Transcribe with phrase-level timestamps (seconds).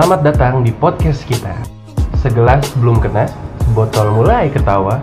[0.00, 1.52] Selamat datang di podcast kita.
[2.24, 3.28] Segelas belum kena,
[3.76, 4.96] botol mulai ketawa.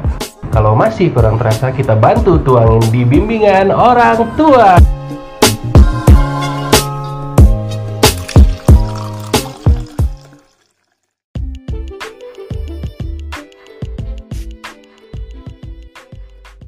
[0.50, 4.81] Kalau masih kurang terasa, kita bantu tuangin di bimbingan orang tua.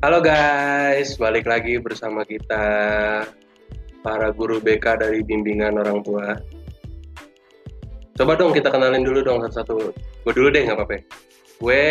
[0.05, 2.61] Halo guys, balik lagi bersama kita
[4.05, 6.58] para guru BK dari bimbingan orang tua.
[8.19, 9.95] Coba dong kita kenalin dulu dong satu-satu.
[10.27, 10.99] Gue dulu deh nggak apa-apa.
[11.63, 11.83] Gue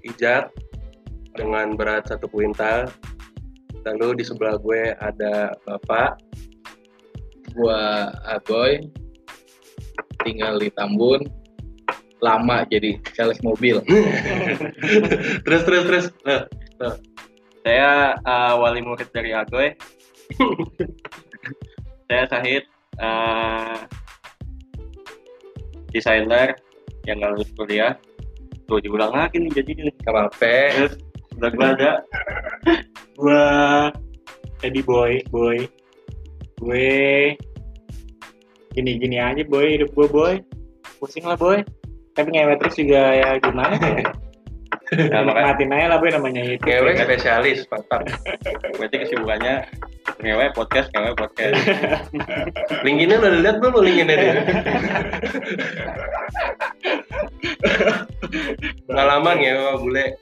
[0.00, 0.48] Ijak
[1.36, 2.88] dengan berat satu kuintal.
[3.84, 6.16] Lalu di sebelah gue ada Bapak.
[7.54, 8.82] gua Agoy
[10.26, 11.22] tinggal di Tambun
[12.18, 13.78] lama jadi sales mobil
[15.46, 16.06] terus terus terus.
[16.26, 16.48] Nah,
[17.62, 19.72] Saya uh, wali murid dari Agoy.
[22.10, 22.64] saya Sahid,
[22.98, 23.86] uh,
[25.94, 26.58] desainer
[27.06, 27.94] yang nggak lulus kuliah.
[28.66, 29.72] Tuh diulang lagi nih jadi.
[30.02, 30.94] Terus
[31.38, 31.92] udah gua ada.
[33.20, 33.44] gua
[34.64, 35.68] Eddie Boy, Boy.
[36.58, 37.34] Gue
[38.72, 40.34] gini-gini aja Boy, hidup gua Boy.
[40.98, 41.62] Pusing lah Boy.
[42.14, 44.06] Tapi ngewe terus juga ya gimana ya.
[44.94, 46.64] Nah, Nikmatin aja lah Boy namanya hidup.
[46.64, 48.06] cewek spesialis, mantap.
[48.78, 49.54] Berarti kesibukannya
[50.24, 51.60] ngewe podcast, ngewe podcast.
[52.84, 54.34] LinkedIn udah lihat belum LinkedIn dia?
[58.88, 60.16] Pengalaman ya bule.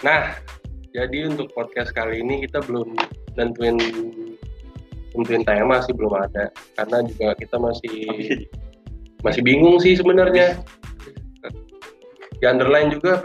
[0.00, 0.32] Nah,
[0.96, 2.96] jadi untuk podcast kali ini kita belum
[3.36, 3.76] nentuin
[5.14, 7.96] nentuin tema sih belum ada karena juga kita masih
[9.20, 10.56] masih bingung sih sebenarnya.
[12.40, 13.20] Di underline juga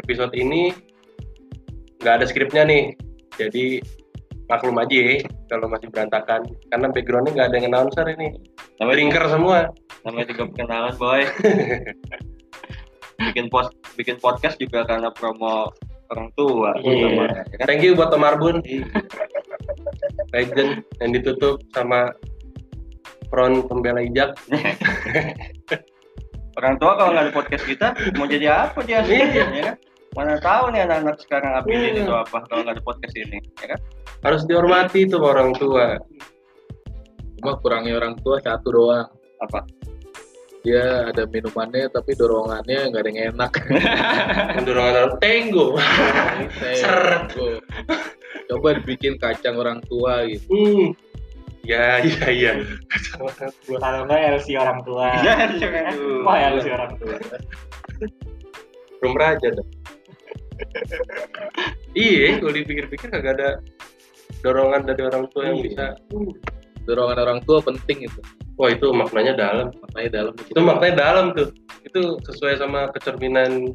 [0.00, 0.72] episode ini
[1.98, 2.94] nggak ada skripnya nih,
[3.38, 3.78] jadi
[4.48, 8.28] maklum aja ya kalau masih berantakan karena backgroundnya nggak ada yang announcer ini,
[8.80, 9.58] Namanya drinker semua.
[10.06, 11.22] namanya juga perkenalan boy
[13.28, 15.68] bikin post bikin podcast juga karena promo
[16.08, 17.44] orang tua Iya.
[17.60, 17.66] kan?
[17.68, 18.62] Thank you buat Tom Arbun.
[20.30, 22.14] Legend yang ditutup sama
[23.28, 24.32] front pembela ijak.
[26.58, 29.26] orang tua kalau nggak ada podcast kita mau jadi apa dia Iya.
[29.46, 29.76] ya kan
[30.12, 32.02] mana tahu nih anak-anak sekarang abilin Iya.
[32.02, 33.80] itu apa kalau nggak ada podcast ini ya kan
[34.18, 35.94] Harus dihormati tuh orang tua.
[37.38, 39.06] cuma kurangnya orang tua satu doang
[39.38, 39.62] apa
[40.58, 43.52] dia ada minumannya tapi dorongannya nggak ada yang enak
[44.66, 45.78] Dorongan orang tenggo.
[46.82, 47.30] Seret.
[48.44, 50.88] Coba dibikin kacang orang tua gitu Hmm.
[51.62, 52.52] Ya, iya, iya.
[53.76, 56.18] kalau enggak LC orang tua Iya, LC orang tua.
[56.24, 57.14] wah LC orang tua
[58.98, 59.68] Belum raja dong.
[61.94, 63.50] Iya, kalau dipikir-pikir kagak ada
[64.40, 65.64] dorongan dari orang tua yang Iya.
[65.64, 65.86] bisa.
[66.88, 68.20] dorongan orang tua penting itu
[68.56, 69.68] Wah, itu maknanya dalam.
[69.78, 71.52] maknanya dalam Itu maknanya dalam tuh.
[71.84, 73.70] Itu sesuai sama kecerminan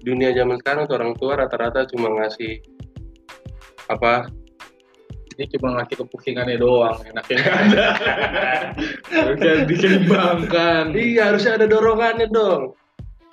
[0.00, 2.56] dunia zaman sekarang tuh orang tua rata-rata cuma ngasih
[3.90, 4.32] apa
[5.36, 7.86] ini cuma ngasih kepusingannya doang enaknya nggak ada
[9.20, 12.72] harusnya diseimbangkan Iya harusnya ada dorongannya dong.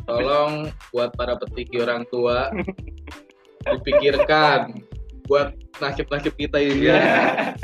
[0.08, 2.48] Tolong buat para petinggi orang tua
[3.68, 4.72] dipikirkan
[5.28, 5.52] buat
[5.84, 7.04] nasib-nasib kita ini Iya.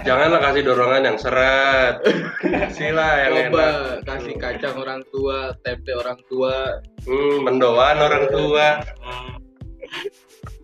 [0.04, 1.96] Janganlah kasih dorongan yang seret.
[2.44, 4.04] Kasihlah yang coba enak.
[4.04, 8.68] kasih kacang orang tua tempe orang tua Hmm, mendoan orang tua.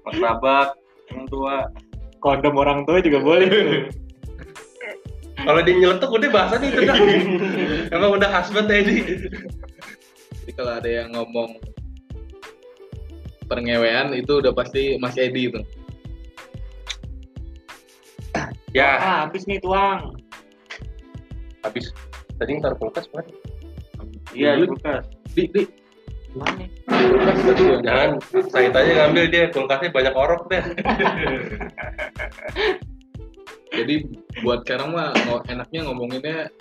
[0.04, 0.76] martabak
[1.10, 1.56] orang tua
[2.20, 3.66] kondom orang tua juga boleh tuh
[5.40, 6.98] Kalau dia nyeletuk udah bahasa nih itu dah.
[7.96, 9.08] Emang udah husband tadi.
[10.50, 11.62] Jadi kalau ada yang ngomong
[13.46, 15.62] perngewean itu udah pasti Mas Edi itu
[18.70, 20.14] Ya, ah habis nih tuang.
[21.66, 21.90] Habis.
[22.38, 23.30] Tadi ntar kulkas mana?
[24.34, 25.06] iya kulkas.
[25.34, 25.66] Di di.
[26.38, 26.70] Mana?
[26.86, 27.78] Kulkas ya.
[27.82, 28.10] Jangan,
[28.54, 30.62] saya tanya ngambil dia kulkasnya banyak orok deh.
[33.82, 34.06] jadi
[34.46, 35.18] buat sekarang mah
[35.50, 36.54] enaknya ngomonginnya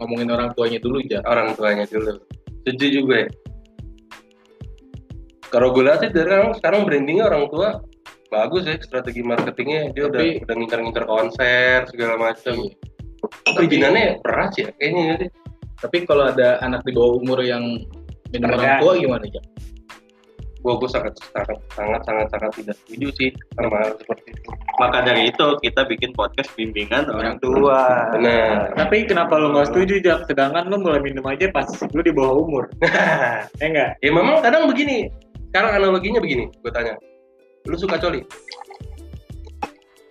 [0.00, 2.24] ngomongin orang tuanya dulu aja Orang tuanya dulu.
[2.64, 3.28] Setuju juga ya.
[5.52, 7.68] Kalau gue lihat sih dari sekarang, sekarang brandingnya orang tua
[8.32, 12.56] bagus ya strategi marketingnya dia udah Tapi- udah ngincar-ngincar konser segala macam.
[12.58, 13.52] Iya.
[13.54, 15.30] Perizinannya berat ya kayaknya sih.
[15.74, 17.76] tapi kalau ada anak di bawah umur yang
[18.32, 19.42] minum orang tua gimana ya
[20.64, 24.48] Gue gue sangat sangat sangat sangat sangat tidak setuju sih sama hal seperti itu.
[24.80, 28.72] maka dari itu kita bikin podcast bimbingan orang tua Benar.
[28.74, 30.24] tapi kenapa lu nggak setuju Jak?
[30.26, 32.64] sedangkan lu mulai minum aja pas lu di bawah umur
[33.60, 35.12] ya enggak ya memang kadang begini.
[35.54, 36.98] Sekarang analoginya begini, gue tanya.
[37.70, 38.26] Lu suka coli?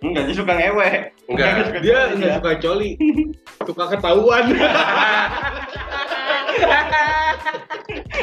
[0.00, 0.88] Enggak, dia suka ngewe.
[1.28, 1.84] Enggak.
[1.84, 2.96] Dia nggak suka coli,
[3.60, 4.44] suka ketahuan.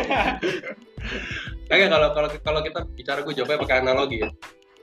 [1.71, 4.29] Kagak kalau kalau kalau kita bicara gue jawabnya pakai analogi ya.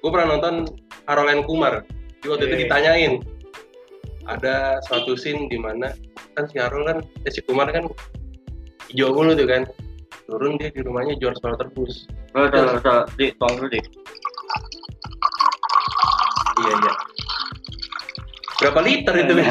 [0.00, 0.64] Gue pernah nonton
[1.04, 1.84] Harold Kumar.
[2.24, 2.62] Dia waktu itu Oke.
[2.64, 3.12] ditanyain
[4.28, 5.88] ada suatu scene di mana
[6.36, 7.88] kan si Harold kan eh, si Kumar kan
[8.92, 9.64] hijau mulu tuh kan
[10.28, 11.32] turun dia di rumahnya jual
[11.72, 12.04] Bush
[12.36, 13.04] Oh, salah, salah.
[13.16, 13.80] Di, tuang dulu, Di.
[16.60, 16.92] iya iya
[18.60, 19.32] berapa liter itu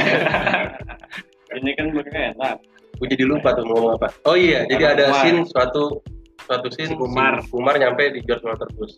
[1.58, 2.56] Ini kan mereka enak.
[3.02, 6.02] gue jadi lupa tuh mau ngomong apa oh iya jadi ada scene suatu
[6.48, 7.44] suatu scene Si Kumar.
[7.44, 8.96] si Kumar nyampe di George Walter Bush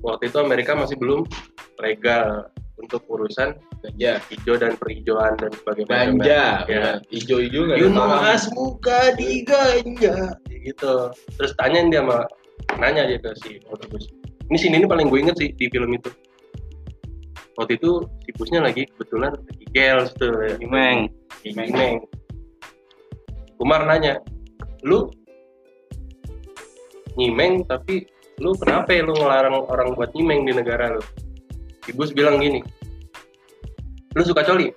[0.00, 1.28] waktu itu Amerika masih belum
[1.78, 2.48] legal
[2.80, 7.00] untuk urusan Ganja, hijau dan perhijauan dan sebagainya ganja, Ya.
[7.00, 8.36] nggak You ada know masalah.
[8.36, 11.08] as muka di ganja gitu
[11.40, 12.28] terus tanyain dia sama
[12.76, 14.04] nanya dia ke si Walter Bush
[14.52, 16.12] ini scene ini paling gue inget sih di film itu
[17.56, 20.56] waktu itu si Bushnya lagi kebetulan lagi gels tuh ya.
[20.60, 21.08] Imeng.
[21.44, 22.04] Imeng.
[23.56, 24.16] Kumar nanya,
[24.80, 25.12] lu
[27.18, 28.06] nyimeng tapi
[28.40, 31.02] lu kenapa ya lu ngelarang orang buat nyimeng di negara lu?
[31.84, 32.60] Si Bush bilang gini,
[34.14, 34.68] lu suka coli?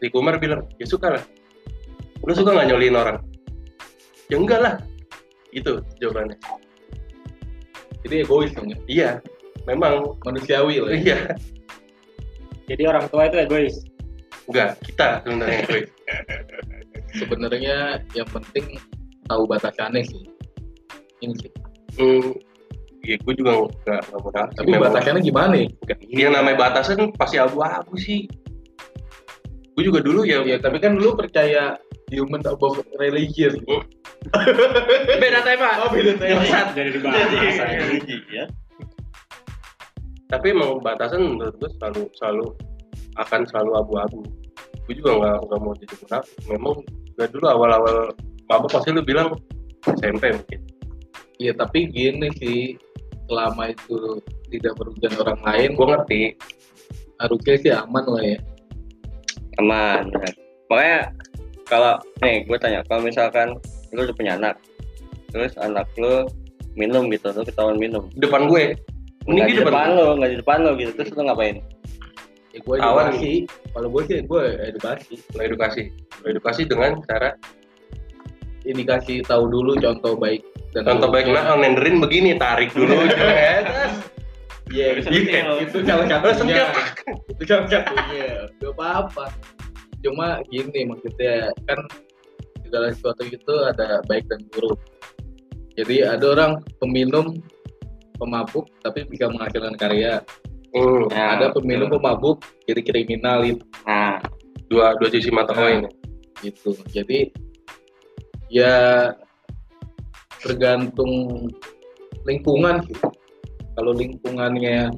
[0.00, 1.24] Si Kumar bilang, ya suka lah.
[2.24, 3.18] Lu suka nggak nyoliin orang?
[4.30, 4.74] Ya enggak lah.
[5.50, 6.38] Itu jawabannya.
[8.06, 8.78] Jadi egois dong ya.
[8.88, 9.10] Iya,
[9.68, 10.16] memang.
[10.24, 10.90] Manusiawi lah.
[10.94, 10.96] ya.
[10.96, 11.18] Iya,
[12.70, 13.76] Jadi orang tua itu egois.
[14.48, 14.78] enggak.
[14.86, 15.60] Kita sebenarnya.
[15.68, 15.82] gue.
[17.18, 17.76] Sebenarnya
[18.14, 18.78] yang penting
[19.26, 20.22] tahu batasannya sih.
[21.20, 21.50] Ini sih.
[22.00, 22.32] Hmm,
[23.04, 23.50] ya gue juga
[23.84, 24.48] nggak nggak mau tahu.
[24.56, 25.68] Tapi Memang- batasannya gimana ya?
[26.08, 28.24] Yang namanya batasan pasti abu-abu sih.
[29.76, 31.76] Gue juga dulu ya, Ya, tapi kan lu percaya
[32.10, 33.54] human above religion.
[35.22, 35.86] beda tema.
[35.86, 36.42] Oh, beda tema.
[36.44, 36.66] Bangsat.
[36.76, 37.28] Jadi dibahas.
[37.32, 38.44] Jadi, ya.
[40.30, 42.46] Tapi emang batasan menurut gue selalu selalu
[43.18, 44.20] akan selalu abu-abu.
[44.86, 46.36] Gue juga nggak nggak mau jadi munafik.
[46.46, 47.96] Memang juga dulu awal-awal
[48.46, 49.34] mabuk pasti lu bilang
[49.98, 50.60] SMP mungkin.
[51.40, 52.76] Ya, tapi gini sih,
[53.24, 54.20] selama itu
[54.52, 56.22] tidak merugikan orang lain, Gue ngerti.
[57.20, 58.38] harusnya sih aman lah ya.
[59.60, 60.12] Aman.
[60.12, 60.32] benar.
[60.68, 60.98] Makanya
[61.64, 63.56] kalau nih gue tanya, kalau misalkan
[63.92, 64.56] lu udah punya anak,
[65.32, 66.28] terus anak lu
[66.76, 68.08] minum gitu, lu ketahuan minum.
[68.12, 68.76] Di depan gue.
[69.28, 69.72] Mending di depan.
[69.72, 71.56] depan lu, nggak di depan lu gitu, terus lu ngapain?
[72.50, 73.32] Ya, gue edukasi.
[73.72, 75.14] Kalau gue sih, gue edukasi.
[75.36, 75.82] Lo edukasi.
[76.20, 77.36] Lo edukasi dengan cara
[78.70, 83.66] Indikasi tahu dulu contoh baik dan contoh baik nah nenderin begini tarik dulu ya.
[84.70, 85.10] Iya, Bisa
[85.58, 86.62] itu, salah Terus satunya.
[87.26, 88.46] itu salah satunya.
[88.62, 89.26] Gak apa-apa.
[89.98, 91.82] Cuma gini maksudnya kan
[92.62, 94.78] segala sesuatu itu ada baik dan buruk.
[95.74, 97.42] Jadi ada orang peminum
[98.14, 100.22] pemabuk tapi bisa menghasilkan karya.
[100.70, 104.22] Hmm, Ya, ada peminum pemabuk jadi kriminal itu Nah,
[104.70, 105.82] dua dua sisi mata koin.
[106.46, 106.78] gitu.
[106.94, 107.34] Jadi
[108.50, 109.14] ya
[110.42, 111.46] tergantung
[112.26, 112.98] lingkungan sih.
[113.78, 114.92] Kalau lingkungannya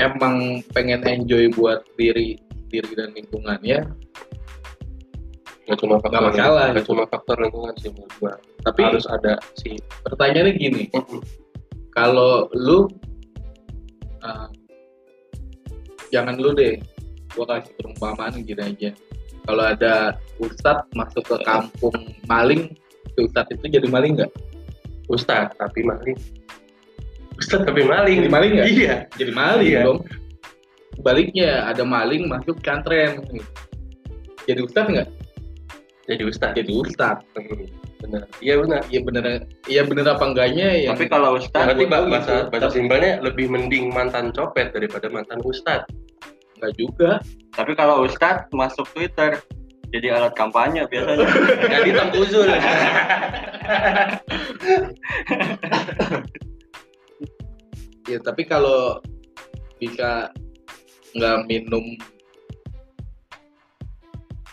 [0.00, 2.40] emang pengen enjoy buat diri
[2.72, 3.84] diri dan lingkungannya,
[5.62, 6.88] Gak cuma faktor Nggak masalah, Gak gitu.
[6.90, 8.34] cuma faktor lingkungan sih menurut gua.
[8.62, 10.82] tapi Harus ada si pertanyaannya gini,
[11.92, 12.88] kalau lu
[14.24, 14.48] uh,
[16.10, 16.80] jangan lu deh,
[17.36, 18.90] gua kasih perumpamaan gini aja.
[19.42, 19.94] Kalau ada
[20.38, 21.94] ustadz masuk ke kampung
[22.24, 22.70] maling,
[23.12, 24.30] si ustadz itu jadi maling nggak?
[25.10, 26.14] Ustad tapi maling.
[27.36, 28.22] Ustad tapi maling.
[28.22, 28.66] Jadi maling nggak?
[28.70, 28.94] Iya.
[29.18, 29.82] jadi maling Iya.
[29.82, 30.00] dong.
[30.94, 33.18] Sebaliknya ada maling masuk pesantren.
[34.46, 35.08] Jadi ustad nggak?
[36.06, 36.50] Jadi ustad.
[36.54, 37.16] Jadi ustad.
[37.34, 37.66] Hmm,
[38.02, 38.22] Benar.
[38.42, 38.82] Iya benar.
[38.90, 39.24] Iya bener,
[39.70, 40.90] iya bener apa enggaknya ya?
[40.90, 42.50] tapi kalau ustaz, Berarti gua tahu bahasa gitu.
[42.50, 45.86] bahasa simpelnya lebih mending mantan copet daripada mantan ustad.
[46.62, 47.10] Enggak juga.
[47.52, 49.42] tapi kalau ustaz masuk Twitter,
[49.92, 51.26] jadi alat kampanye biasanya.
[51.74, 52.48] Jadi tengkuzul.
[58.10, 58.98] Ya tapi kalau
[59.78, 60.26] bisa
[61.14, 61.94] nggak minum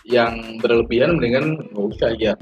[0.05, 2.37] yang berlebihan mendingan nggak usah ya.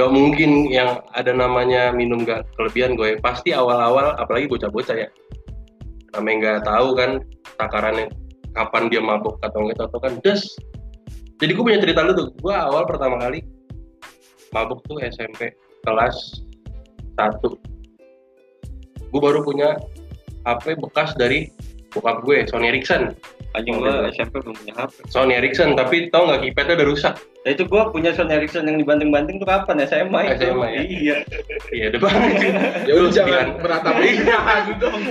[0.00, 3.20] Gak mungkin yang ada namanya minum gak kelebihan gue.
[3.20, 5.08] Pasti awal-awal, apalagi bocah-bocah ya.
[6.16, 7.10] Namanya nggak tahu kan
[7.60, 8.08] takarannya
[8.52, 10.42] kapan dia mabuk atau enggak atau kan des.
[11.40, 12.28] Jadi gue punya cerita lu tuh.
[12.38, 13.42] Gue awal pertama kali
[14.54, 16.44] mabuk tuh SMP kelas
[17.18, 17.42] 1.
[19.12, 19.76] Gue baru punya
[20.46, 21.50] HP bekas dari
[21.92, 23.12] bokap gue, Sony Ericsson.
[23.52, 25.12] Anjing gua SMP belum punya HP.
[25.12, 27.14] Sony Ericsson, tapi tau nggak keypadnya udah rusak.
[27.44, 29.84] Nah itu gua punya Sony Ericsson yang dibanting-banting tuh kapan?
[29.84, 30.48] SMA itu.
[30.48, 30.82] SMA ya?
[30.88, 31.16] Iya.
[31.68, 32.32] Iya, udah banget.
[32.88, 34.08] Ya udah jangan meratapi
[34.80, 35.02] dong.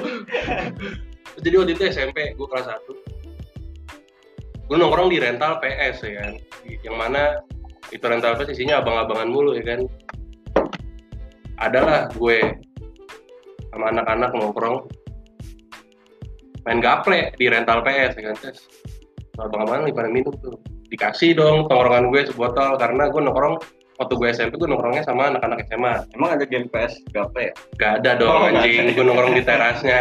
[1.45, 3.20] jadi waktu itu SMP gue kelas 1
[4.71, 6.33] gue nongkrong di rental PS ya kan?
[6.63, 7.43] Yang mana
[7.91, 9.83] itu rental PS isinya abang-abangan mulu ya kan?
[11.59, 12.39] Adalah gue
[13.67, 14.87] sama anak-anak nongkrong
[16.63, 18.35] main gaple di rental PS ya kan?
[18.39, 18.59] Terus
[19.35, 20.55] abang-abangan lagi pada minum tuh.
[20.87, 23.59] Dikasih dong tongkrongan gue sebotol karena gue nongkrong
[23.99, 27.51] waktu gue SMP gue nongkrongnya sama anak-anak SMA Emang ada game PS gaple ya?
[27.75, 28.95] gak ada dong Oh, anjing.
[28.95, 29.99] gue nongkrong di terasnya.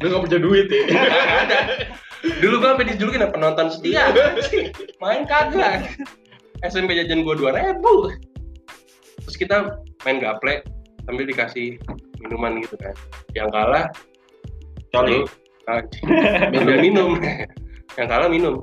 [0.00, 0.82] Lu nggak punya duit ya?
[0.88, 1.58] Gak ada.
[2.20, 4.12] Dulu gue sampai dijulukin apa penonton setia.
[5.00, 5.88] main kagak.
[6.60, 8.12] SMP jajan gue dua ribu.
[9.24, 10.60] Terus kita main gaple
[11.08, 11.80] sambil dikasih
[12.20, 12.94] minuman gitu kan.
[13.32, 13.86] Yang kalah
[14.90, 15.24] Coli.
[15.70, 16.02] anjing,
[16.50, 17.10] minum minum.
[17.94, 18.54] Yang kalah minum.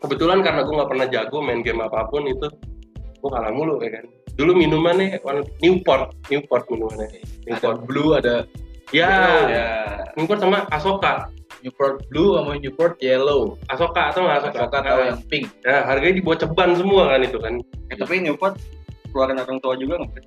[0.00, 2.48] Kebetulan karena gue nggak pernah jago main game apa pun itu,
[2.96, 4.04] gue kalah mulu ya kan.
[4.36, 5.20] Dulu minumannya
[5.60, 7.20] Newport, Newport minumannya.
[7.48, 7.78] Ada Newport.
[7.88, 8.44] blue, ada
[8.94, 9.12] Ya,
[9.50, 9.68] Ya.
[10.14, 11.28] Newport sama Asoka.
[11.60, 13.56] Newport blue sama Newport yellow.
[13.68, 14.58] Asoka atau nggak Asoka?
[14.60, 15.46] Asoka atau yang pink.
[15.64, 17.54] Ya, harganya di bawah ceban semua kan itu kan.
[17.88, 18.54] Eh, tapi Newport
[19.10, 20.24] keluaran orang tua juga nggak?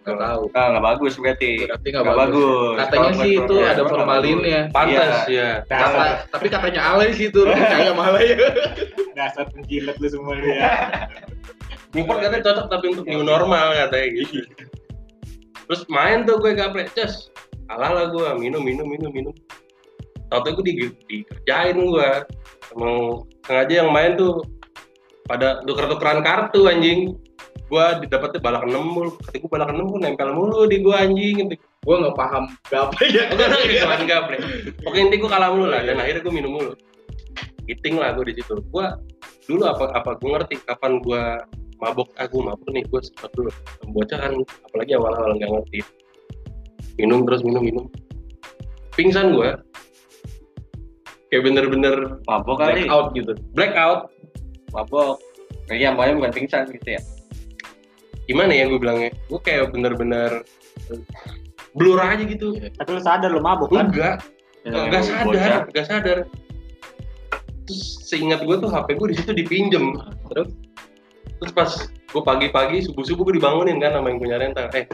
[0.00, 0.48] Gak tahu.
[0.56, 1.68] Ah, nggak bagus berarti.
[1.68, 2.40] Berarti nggak Nggak bagus.
[2.40, 2.74] bagus.
[2.80, 4.60] Katanya Kalau sih itu keluarga, ada formalinnya.
[4.72, 5.50] Pantas ya.
[5.64, 8.36] Kata, Dasar, tapi katanya alay sih itu, percaya malah ya.
[9.14, 10.60] dasar penjilat lu semua ya.
[11.94, 14.40] Newport katanya cocok tapi untuk new normal katanya gitu.
[15.68, 17.28] Terus main tuh gue gaple, cus.
[17.64, 19.32] Kalah lah gue, minum, minum, minum, minum.
[20.32, 20.74] Tau-tau gue di,
[21.08, 22.10] dikerjain gue.
[22.74, 24.44] Emang sengaja yang main tuh
[25.28, 27.16] pada tuker-tukeran kartu anjing.
[27.68, 29.10] Gue didapetnya balak 6 mulu.
[29.28, 31.36] Ketika gue balak 6 gue nempel mulu di gue anjing.
[31.84, 33.28] Gue nggak paham apa ya.
[33.32, 34.36] Enggak lagi cuman gaple.
[34.88, 36.72] Oke inti gue kalah mulu lah dan akhirnya gue minum mulu.
[37.64, 38.60] Eating lah gue di situ.
[38.72, 38.86] Gue
[39.44, 41.22] dulu apa apa gue ngerti kapan gue
[41.82, 43.52] mabok aku mabok nih gue sempat dulu
[43.92, 44.32] bocah kan
[44.70, 45.78] apalagi awal-awal nggak ngerti
[46.96, 47.86] minum terus minum minum
[48.96, 49.52] pingsan gue
[51.34, 52.86] kayak bener-bener Mabok kali.
[52.86, 54.00] blackout gitu blackout
[54.70, 55.18] Mabok.
[55.66, 57.00] Iya, pokoknya bukan pingsan gitu ya.
[58.24, 60.46] gimana ya gue bilangnya gue kayak bener-bener
[61.72, 63.90] blur aja gitu Tapi lu sadar lu mabuk kan?
[63.90, 64.16] enggak
[64.62, 65.04] Ya, nggak bocah.
[65.04, 66.18] sadar nggak sadar
[67.64, 69.92] terus seingat gue tuh HP gue di situ dipinjem
[70.32, 70.48] Terus?
[71.36, 74.88] terus pas gue pagi-pagi subuh-subuh gue dibangunin kan sama yang punya rental eh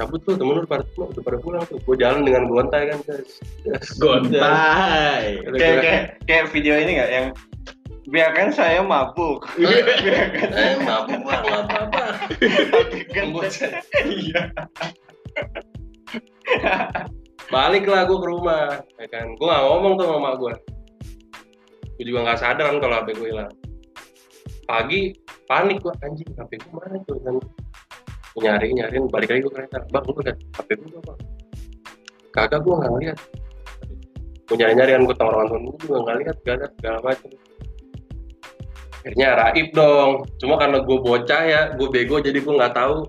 [0.00, 1.76] cabut tuh temen lu pada udah pada pulang tuh.
[1.84, 3.36] Gue jalan dengan gontai kan guys.
[4.02, 5.44] Gontai.
[5.52, 7.10] Kayak, kayak, kayak video ini nggak?
[7.12, 7.26] Yang
[8.08, 9.44] biarkan saya mabuk.
[9.60, 11.42] biarkan eh mabuk bang.
[11.44, 12.04] nggak apa-apa
[13.12, 13.72] kan Bocah.
[14.08, 14.42] iya.
[17.54, 19.36] balik lah gue ke rumah ya kan?
[19.36, 20.54] Gue gak ngomong tuh sama mak gue
[22.00, 23.52] gue juga nggak sadar kan kalau HP gue hilang.
[24.64, 25.12] Pagi
[25.44, 27.20] panik gue anjing HP gue mana tuh?
[27.20, 27.36] kan
[28.40, 29.78] Nyari nyariin balik lagi gue kereta.
[29.92, 31.14] Bang lu lihat HP gue apa
[32.30, 33.18] kagak gue nggak lihat.
[34.48, 37.30] Gue nyari nyari kan gue tongkrongan temen gue juga nggak lihat gak ada segala macam
[39.00, 40.10] akhirnya raib dong.
[40.36, 43.08] Cuma karena gue bocah ya gue bego jadi gue nggak tahu.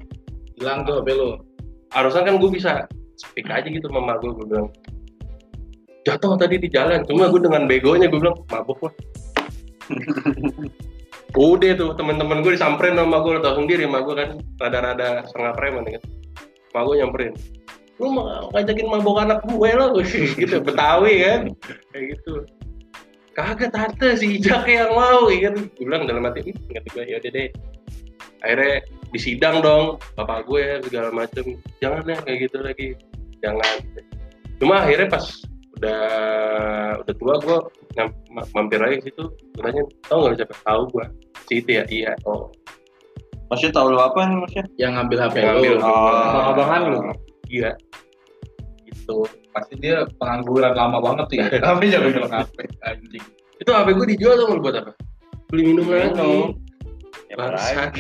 [0.60, 1.32] Hilang tuh HP lu.
[1.92, 2.88] harusnya kan gue bisa
[3.20, 4.72] speak aja gitu sama gue gue bilang.
[6.08, 8.94] Jatuh tadi di jalan cuma gue dengan begonya gue bilang mabuk lah
[11.36, 14.30] udah tuh temen-temen gue disamperin sama gue tau sendiri sama gue kan.
[14.60, 16.04] Rada-rada setengah preman kan.
[16.76, 17.34] Mak gue nyamperin.
[18.02, 19.86] Lu mau ngajakin mabuk anak gue lo
[20.42, 21.42] gitu betawi kan.
[21.94, 22.34] Kayak gitu.
[23.32, 25.56] Kagak tante si Ijak yang mau ya kan.
[25.72, 27.50] Gue bilang dalam hati "Ih, ngerti gue ya udah deh.
[28.42, 28.74] Akhirnya
[29.14, 29.86] disidang dong
[30.18, 31.62] bapak gue segala macem.
[31.80, 32.88] Jangan ya kayak gitu lagi.
[33.40, 33.78] Jangan.
[34.60, 35.26] Cuma akhirnya pas
[35.82, 36.06] udah
[37.02, 37.58] udah tua gue
[38.54, 41.06] mampir lagi ke situ gue tanya tau nggak lu siapa tahu gue
[41.50, 42.54] si itu ya iya oh
[43.52, 44.66] Maksudnya tahu lu apa nih maksudnya?
[44.80, 45.74] Yang ngambil HP Yang ngambil.
[45.76, 45.84] lu.
[45.84, 47.00] Abang-abangan lu.
[47.52, 47.72] iya
[48.88, 49.18] itu
[49.52, 51.46] Pasti dia pengangguran lama banget tuh ya.
[51.68, 53.26] Tapi jangan bilang HP anjing.
[53.60, 54.92] itu HP gue dijual tuh buat apa
[55.52, 56.56] beli minum lagi.
[57.28, 57.92] Ya Bangsat.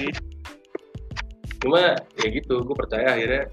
[1.60, 3.44] cuma ya gitu gue percaya akhirnya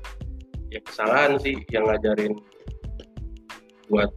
[0.71, 2.39] ya kesalahan sih yang ngajarin
[3.89, 4.11] buat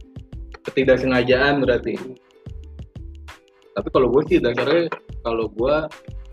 [0.62, 1.98] Ketidaksengajaan berarti.
[3.74, 4.86] Tapi kalau gue sih dasarnya
[5.26, 5.74] kalau gue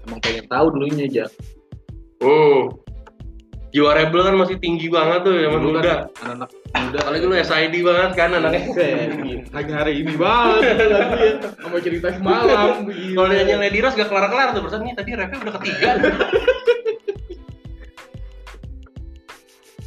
[0.06, 1.26] emang pengen tahu dulunya aja.
[2.22, 2.70] hmm
[3.70, 5.82] jiwa rebel kan masih tinggi banget tuh zaman Dulu muda.
[5.86, 6.98] kan anak-anak muda.
[7.06, 8.62] Apalagi lu SID banget kan anaknya
[9.54, 10.62] Hanya hari ini banget.
[10.66, 11.38] Lagi ya.
[11.62, 12.90] sama cerita semalam.
[12.90, 15.90] Kalau nyanyi Lady Rose gak kelar-kelar tuh berarti nih tadi rapnya udah ketiga.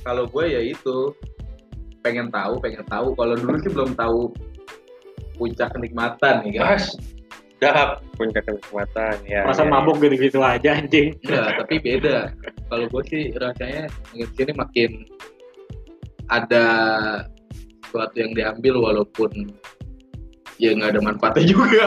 [0.02, 0.98] Kalau gue ya itu
[2.02, 3.14] pengen tahu pengen tahu.
[3.14, 4.34] Kalau dulu sih belum tahu
[5.38, 6.66] puncak kenikmatan ya kan?
[6.76, 6.86] Mas,
[7.62, 9.46] dahap Puncak kenikmatan ya.
[9.46, 11.14] Masa ya, mabuk gitu-gitu aja anjing.
[11.22, 12.34] Enggak, tapi beda.
[12.68, 14.90] Kalau gue sih rasanya makin sini makin
[16.26, 16.66] ada
[17.86, 19.30] sesuatu yang diambil walaupun
[20.58, 21.86] ya nggak ada manfaatnya juga.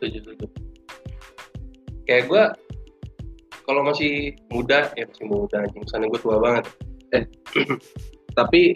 [2.08, 2.44] Kayak gue
[3.62, 5.86] kalau masih muda ya masih muda anjing.
[5.86, 6.66] Sana gue tua banget
[8.40, 8.72] tapi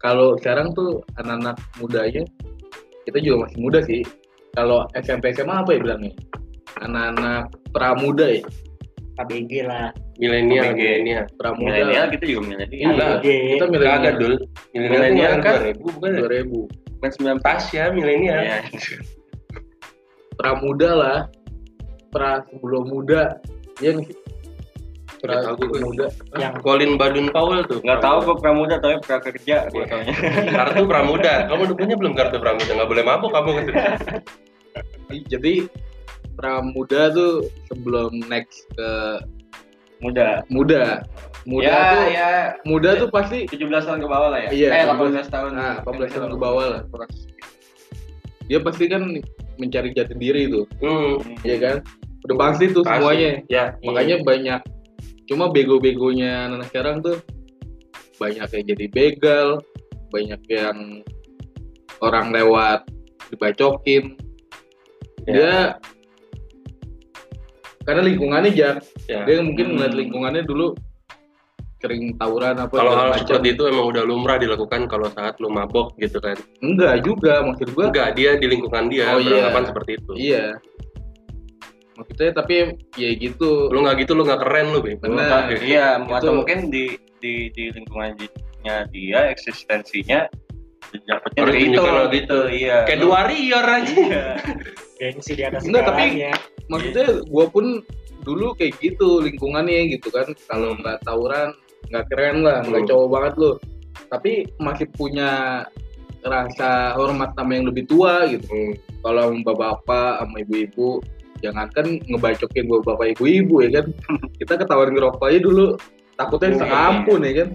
[0.00, 2.24] kalau sekarang tuh anak-anak mudanya
[3.04, 4.00] kita juga masih muda sih.
[4.56, 6.12] Kalau SMP SMA apa ya bilangnya?
[6.80, 8.42] Anak-anak pramuda ya?
[9.20, 9.92] ABG lah.
[10.16, 11.24] Milenial milenial.
[11.36, 11.68] Pramuda.
[11.68, 12.72] Milenial kita juga milenial.
[12.72, 12.88] Iya.
[12.88, 13.14] Enggak.
[13.20, 14.34] kita Kagak milenial dul
[14.72, 15.54] milenial Milenial kan?
[15.60, 16.20] Kan 2000 bukan ya?
[16.24, 18.40] 2000 kan sembilan pas ya milenial.
[18.40, 18.58] Iya.
[20.40, 21.18] pramuda lah.
[22.10, 23.36] Pra sebelum muda.
[23.84, 23.96] Ya
[25.20, 25.80] pra Nggak tahu sebelum gue.
[25.84, 26.06] muda
[26.40, 27.78] yang Colin Badun Powell tuh.
[27.84, 28.74] Nggak tahu kok pramuda.
[28.80, 29.86] Tapi prakerja gue Iya.
[29.86, 30.14] taunya
[30.58, 31.32] kartu pramuda.
[31.46, 32.70] Kamu punya belum kartu pramuda?
[32.72, 33.50] Nggak boleh mabuk kamu.
[33.60, 33.72] Gitu
[35.32, 35.54] jadi
[36.34, 37.32] pramuda tuh
[37.68, 38.90] sebelum next ke
[40.00, 40.40] muda.
[40.48, 41.04] Muda.
[41.44, 42.30] Muda ya tuh ya.
[42.64, 44.50] Muda tuh pasti 17 tahun ke bawah lah ya?
[44.52, 45.50] Iya, eh 17 18 tahun.
[45.56, 46.80] Nah 18 tahun ke bawah lah
[48.50, 49.06] dia pasti kan
[49.62, 50.66] mencari jati diri tuh.
[50.82, 51.22] Hmm.
[51.46, 51.76] ya kan?
[52.26, 52.98] Udah pasti tuh Pasti.
[52.98, 53.30] semuanya.
[53.46, 53.64] Ya.
[53.86, 54.60] Makanya banyak
[55.30, 57.22] cuma bego-begonya anak sekarang tuh
[58.18, 59.48] banyak yang jadi begal
[60.10, 61.06] banyak yang
[62.02, 62.82] orang lewat
[63.30, 64.18] dibacokin
[65.20, 65.36] Ya.
[65.36, 65.54] dia
[67.82, 69.22] karena lingkungannya jak ya.
[69.22, 70.00] dia mungkin ngeliat Hmm.
[70.00, 70.72] lingkungannya dulu
[71.76, 73.24] sering tawuran apa kalau hal macam.
[73.24, 77.72] seperti itu emang udah lumrah dilakukan kalau saat lu mabok gitu kan enggak juga maksud
[77.72, 79.24] gua enggak dia di lingkungan dia Oh, iya.
[79.48, 80.44] beranggapan seperti itu iya
[82.00, 82.54] maksudnya tapi
[82.96, 83.68] ya gitu.
[83.68, 85.52] Lu nggak gitu lu nggak keren lu Benar.
[85.60, 88.26] iya Itu- atau mungkin di di di lingkungannya
[88.88, 90.24] dia eksistensinya
[91.06, 92.88] dapetnya dari itu lo gitu iya.
[92.88, 94.26] Kayak dua warrior aja Iya.
[95.00, 96.24] gengsi di atas Enggak, tapi-
[96.66, 97.84] maksudnya gua pun
[98.20, 100.28] dulu kayak gitu lingkungannya gitu kan.
[100.48, 100.80] Kalau Hmm.
[100.80, 101.52] nggak tawuran
[101.88, 102.90] nggak keren lah nggak Hmm.
[102.90, 103.52] cowok banget lu.
[104.08, 105.62] Tapi masih punya
[106.20, 108.44] rasa hormat sama yang lebih tua gitu.
[108.46, 108.74] Hmm.
[109.00, 111.00] kalau sama bapak sama ibu-ibu
[111.40, 113.86] jangankan ngebacokin bapak ibu-ibu ya kan?
[114.40, 115.66] Kita ketahuan ngerokok aja dulu.
[116.16, 116.90] Takutnya setengah iya.
[116.92, 117.48] ampun ya kan?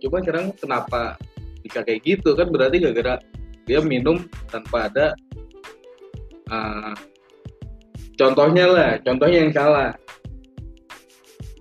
[0.00, 1.00] Cuma sekarang kenapa
[1.60, 2.32] bisa kayak gitu?
[2.32, 3.20] Kan berarti gara-gara
[3.68, 5.06] dia minum tanpa ada
[6.48, 6.96] uh,
[8.16, 8.90] contohnya lah.
[9.04, 9.92] Contohnya yang salah.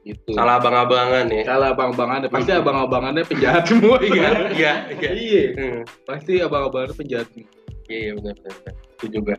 [0.05, 0.37] Gitu.
[0.37, 1.43] Salah abang-abangan ya.
[1.43, 2.29] Salah abang-abangannya.
[2.29, 5.11] Pasti abang-abangannya penjahat semua iya iya iya.
[5.11, 5.43] Iya.
[5.57, 5.81] Hmm.
[6.05, 7.27] pasti abang-abangannya penjahat.
[7.89, 8.73] Iya iya benar benar.
[8.95, 9.35] itu juga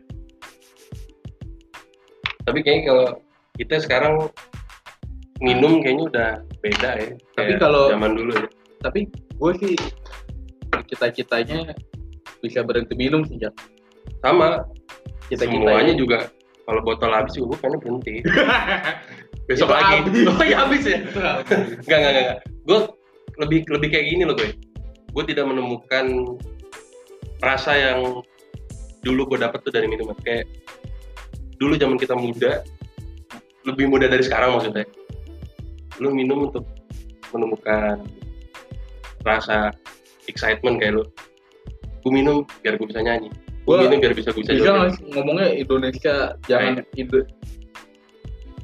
[2.47, 3.07] tapi kayaknya kalau
[3.55, 4.15] kita sekarang
[5.39, 6.31] minum kayaknya udah
[6.61, 8.47] beda ya Tapi Kayak kalau- zaman dulu ya
[8.79, 9.75] tapi gue sih
[10.87, 11.75] cita-citanya
[12.39, 13.41] bisa berhenti minum sih
[14.23, 14.63] sama
[15.27, 16.19] cita-citanya semuanya juga
[16.63, 18.15] kalau botol habis juga gue pengen berhenti
[19.49, 20.25] besok Itu lagi habis.
[20.27, 22.39] oh iya habis ya Enggak, enggak, enggak.
[22.67, 22.79] Gue
[23.39, 24.51] lebih lebih kayak gini loh gue.
[25.15, 26.07] Gue tidak menemukan
[27.39, 28.01] rasa yang
[29.01, 30.19] dulu gue dapet tuh dari minuman.
[30.19, 30.51] Kayak
[31.57, 32.65] dulu zaman kita muda,
[33.65, 34.85] lebih muda dari sekarang maksudnya.
[36.01, 36.65] Lu minum untuk
[37.33, 38.05] menemukan
[39.25, 39.73] rasa
[40.31, 41.05] excitement kayak lu.
[42.05, 43.33] Gue minum biar gue bisa nyanyi.
[43.67, 47.27] Gue minum biar bisa gue bisa bisa ngomongnya Indonesia jangan Indo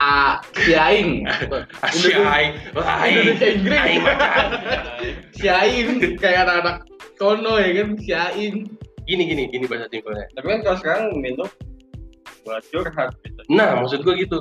[0.02, 1.22] A si Aing
[1.86, 4.46] Asyik, aing, aing, Indonesia Inggris aing makan.
[5.38, 6.76] si Aing kayak anak-anak
[7.14, 8.56] sono ya kan si Aing
[9.02, 10.30] Gini gini gini bahasa simpelnya.
[10.30, 11.50] tapi kan kalau sekarang minum
[12.42, 14.38] buat curhat gitu Nah, maksud gue gitu.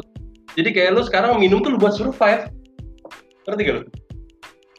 [0.54, 2.52] Jadi kayak lu sekarang minum tuh lu buat survive.
[3.48, 3.84] Ngerti gak lu?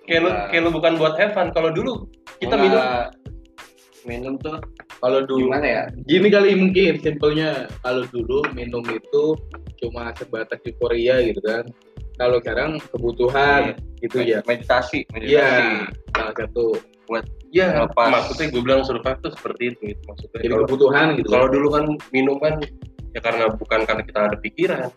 [0.04, 0.46] Kayak lu, Nah.
[0.50, 1.48] kayak lu bukan buat have fun.
[1.54, 2.06] Kalau dulu
[2.42, 3.10] kita minum, Nggak-
[4.02, 4.58] minum tuh
[4.98, 9.38] kalau dulu gimana ya gini kali mungkin simpelnya kalau dulu minum itu
[9.78, 11.62] cuma sebatas euforia gitu kan
[12.18, 15.86] kalau sekarang kebutuhan gitu ya meditasi meditasi Iya,
[16.18, 16.82] salah satu
[17.54, 18.08] ya Ngelepas.
[18.10, 19.80] maksudnya gue bilang survive tuh seperti itu.
[19.92, 20.00] Gitu.
[20.08, 22.54] Maksudnya jadi kalau, kebutuhan gitu kalau dulu kan minum kan
[23.12, 24.88] ya karena bukan karena kita ada pikiran,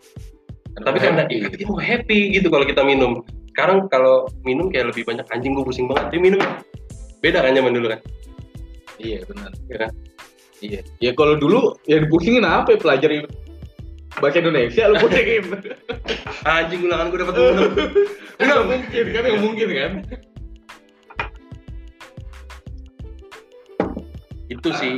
[0.80, 3.20] tapi karena ya, kita mau happy gitu kalau kita minum.
[3.52, 6.16] Sekarang kalau minum kayak lebih banyak anjing gue pusing banget.
[6.16, 6.40] Dia minum
[7.24, 8.00] beda kan zaman dulu kan?
[8.96, 9.90] iya benar Iya kan?
[10.64, 13.28] iya ya kalau dulu yang dipusingin apa ya pelajari
[14.16, 15.44] bahasa Indonesia lu pusingin
[16.48, 17.70] Anjing ulangan gue dapat minum.
[18.40, 19.92] nggak mungkin kan nggak mungkin kan
[24.46, 24.94] itu sih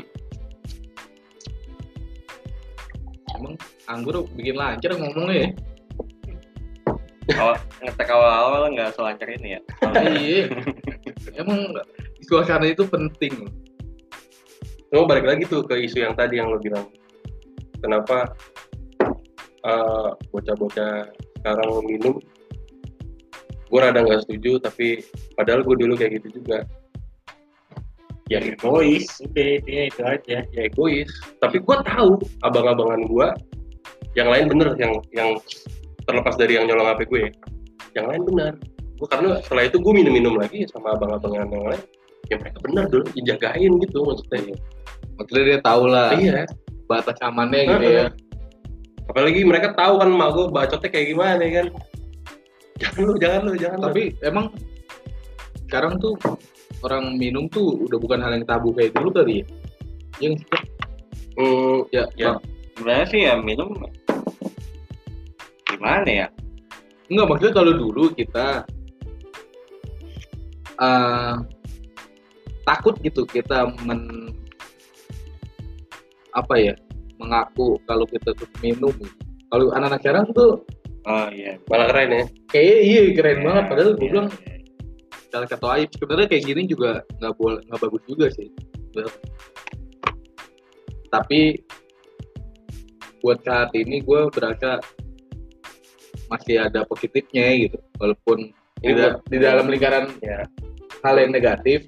[3.38, 3.54] emang
[3.86, 5.54] anggur bikin lancar ngomongnya
[7.28, 9.60] ya awal ngetek awal-awal nggak selancar ini ya
[10.16, 10.44] iya
[11.38, 11.70] emang
[12.26, 13.46] suasana itu penting
[14.88, 16.88] Lo balik lagi tuh ke isu yang tadi yang lo bilang.
[17.84, 18.32] Kenapa
[19.68, 22.16] eh, bocah-bocah sekarang minum?
[23.68, 25.04] Gue rada nggak setuju, tapi
[25.36, 26.64] padahal gue dulu kayak gitu juga.
[28.28, 29.08] Ya egois.
[29.24, 30.38] Udah dia itu aja.
[30.44, 31.08] Ya egois.
[31.40, 33.28] Tapi gue tahu abang-abangan gue
[34.16, 35.30] yang lain bener yang yang
[36.08, 37.24] terlepas dari yang nyolong HP gue.
[37.96, 38.52] Yang lain benar
[38.98, 41.84] gue karena setelah itu gue minum-minum lagi sama abang-abangan yang lain.
[42.28, 44.56] Ya mereka bener dulu dijagain gitu maksudnya.
[45.16, 46.44] Maksudnya dia tahu lah iya.
[46.86, 48.06] batas amannya gitu ya.
[49.08, 51.66] apalagi mereka tahu kan mak gue bacotnya kayak gimana ya kan?
[52.78, 53.84] Jangan lu jangan lu jangan lu.
[53.88, 54.46] tapi emang
[55.68, 56.12] sekarang tuh
[56.82, 59.46] orang minum tuh udah bukan hal yang tabu kayak dulu kali ya
[60.22, 60.34] yang
[61.38, 62.34] Hmm, ya, Ya.
[62.34, 62.42] Bang.
[62.74, 63.70] sebenarnya sih ya minum
[65.70, 66.26] gimana ya
[67.06, 68.66] enggak maksudnya kalau dulu kita
[70.78, 71.34] eh,
[72.66, 74.34] takut gitu kita men
[76.34, 76.74] apa ya
[77.22, 78.94] mengaku kalau kita tuh minum
[79.50, 80.62] kalau anak-anak sekarang tuh
[81.06, 84.57] oh iya malah keren ya kayak iya keren Iya, banget padahal gue iya, bilang iya.
[85.28, 88.48] Salah satu aib sebenarnya kayak gini juga nggak boleh nggak bagus juga sih.
[88.96, 89.12] Bener.
[91.08, 91.56] tapi
[93.24, 94.76] buat saat ini gue berasa
[96.28, 97.80] masih ada positifnya gitu.
[97.96, 98.52] Walaupun
[98.84, 100.44] Ini di, di dalam lingkaran ya.
[101.02, 101.82] hal yang negatif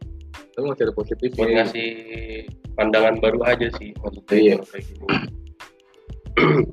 [0.57, 1.91] tapi masih ada positifnya buat ngasih
[2.75, 4.55] pandangan baru aja sih maksudnya Iya.
[4.67, 5.05] kayak gini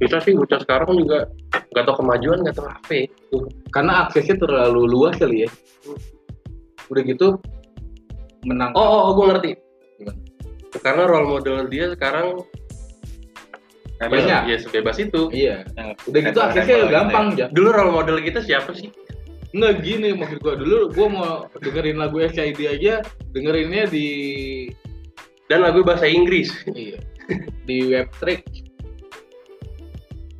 [0.00, 1.24] bisa sih bocah sekarang juga
[1.76, 5.50] nggak tahu kemajuan nggak tahu apa tuh karena aksesnya terlalu luas kali ya.
[6.88, 7.36] Udah gitu
[8.48, 8.72] menang.
[8.72, 9.50] Oh oh, oh gue ngerti.
[10.00, 10.20] Gimana?
[10.80, 12.40] karena role model dia sekarang
[13.96, 14.28] Banyak.
[14.28, 15.28] ya, ya sebebas itu.
[15.32, 15.68] Iya.
[16.08, 16.92] Udah gitu aksesnya gitu ya.
[16.96, 17.46] gampang ya.
[17.52, 18.88] Dulu role model kita siapa sih?
[19.52, 20.56] Nggak gini maksud gua.
[20.56, 23.04] Dulu gua mau dengerin lagu SID aja
[23.36, 24.08] dengerinnya di
[25.52, 26.52] dan lagu bahasa Inggris.
[26.72, 27.04] Iya,
[27.68, 28.65] di web trick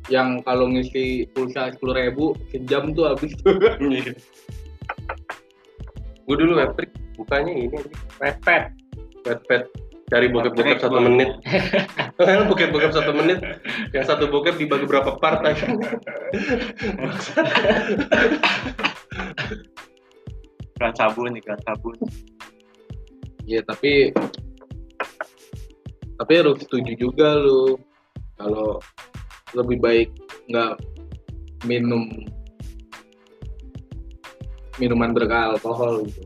[0.07, 3.31] yang kalau ngisi pulsa sepuluh ribu sejam tuh habis.
[3.43, 3.55] Tuh
[6.27, 7.79] gue dulu webtrick bukanya ini.
[8.19, 8.75] Repet
[9.23, 9.63] webpad
[10.07, 11.29] cari bokep-bokep satu menit.
[12.19, 13.39] Kan bokep-bokep satu menit.
[13.95, 15.67] Yang satu bokep dibagi berapa part aja.
[20.77, 21.97] Iklan sabun iklan sabun
[23.49, 24.13] ya tapi
[26.21, 27.81] tapi harus setuju juga lu.
[28.37, 28.77] Kalau
[29.55, 30.09] lebih baik
[30.51, 30.73] nggak
[31.63, 32.07] minum
[34.77, 36.23] minuman beralkohol gitu.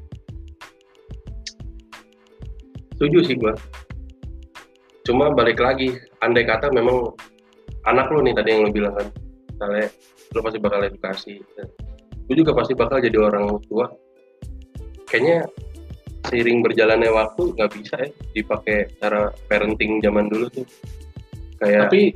[2.97, 3.57] Setuju sih gua.
[5.01, 7.17] Cuma balik lagi andai kata memang
[7.89, 9.07] anak lu nih tadi yang lu bilang kan
[9.49, 9.87] misalnya
[10.33, 11.35] lu pasti bakal edukasi.
[12.29, 13.89] Gue juga pasti bakal jadi orang tua.
[15.09, 15.49] Kayaknya
[16.29, 20.67] seiring berjalannya waktu nggak bisa ya dipakai cara parenting zaman dulu tuh.
[21.59, 22.15] Kayak tapi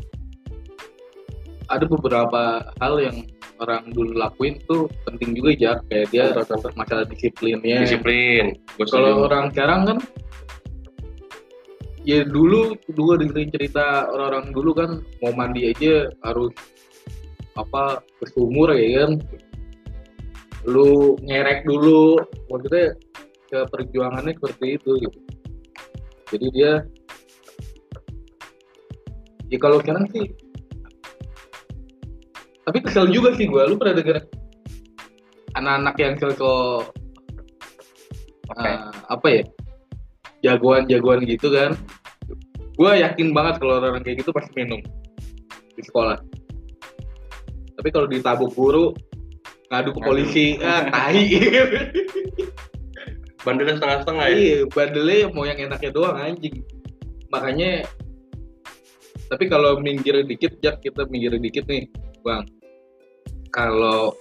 [1.70, 3.18] ada beberapa hal yang
[3.58, 7.82] orang dulu lakuin tuh penting juga ya kayak dia contoh-contoh masalah disiplinnya.
[7.88, 8.60] Disiplin.
[8.78, 9.98] Kalau orang sekarang kan
[12.06, 14.90] ya dulu dulu dengerin cerita orang-orang dulu kan
[15.24, 16.54] mau mandi aja harus
[17.56, 19.12] apa bersumur ya kan.
[20.68, 22.20] Lu ngerek dulu
[22.52, 22.94] maksudnya
[23.50, 25.20] ke perjuangannya seperti itu gitu.
[26.34, 26.72] Jadi dia
[29.50, 30.45] ya kalau sekarang sih
[32.66, 33.70] tapi kesel juga sih gua.
[33.70, 34.26] Lu pernah denger
[35.56, 36.92] anak-anak yang sosok
[38.52, 38.68] Oke.
[38.68, 39.44] eh, apa ya?
[40.44, 41.74] Jagoan-jagoan gitu kan.
[42.76, 44.84] Gue yakin banget kalau orang kayak gitu pasti minum
[45.74, 46.20] di sekolah.
[47.80, 48.92] Tapi kalau ditabuk guru
[49.72, 50.60] ngadu ke polisi.
[50.60, 51.24] Ah tai.
[53.46, 54.36] Bandelnya setengah-setengah ya?
[54.36, 56.66] Iya bandelnya mau yang enaknya doang anjing.
[57.30, 57.86] Makanya
[59.30, 61.90] tapi kalau minggir dikit jak kita minggir dikit nih
[62.22, 62.46] bang
[63.56, 64.12] kalau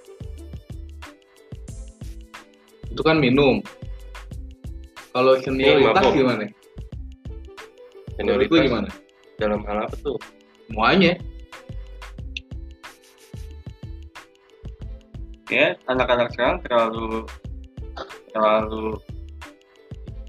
[2.95, 3.59] itu kan minum.
[5.11, 6.15] Kalau senioritas mabok.
[6.15, 6.45] gimana?
[8.15, 8.63] Senioritas.
[8.63, 8.91] gimana?
[9.43, 10.15] Dalam hal apa tuh?
[10.71, 11.19] Semuanya.
[15.51, 17.27] Ya anak-anak sekarang terlalu
[18.31, 18.99] terlalu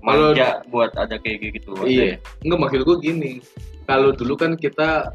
[0.05, 2.17] Kalau- manja buat ada kayak gitu iya.
[2.45, 3.33] Enggak maksud gue gini.
[3.85, 5.13] Kalau dulu kan kita